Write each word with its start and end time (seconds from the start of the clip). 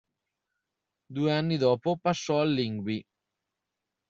Due 1.09 1.31
anni 1.31 1.57
dopo, 1.57 1.95
passò 1.95 2.41
al 2.41 2.49
Lyngby. 2.53 3.03